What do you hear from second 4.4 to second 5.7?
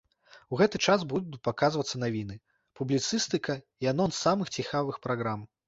цікавых праграм.